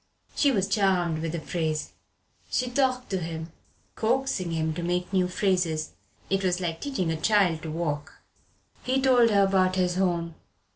[0.35, 1.91] She was charmed with the phrase.
[2.49, 3.51] She talked to him,
[3.93, 5.91] coaxing him to make new phrases.
[6.27, 8.13] It was like teaching a child to walk.
[8.81, 10.33] He told her about his home.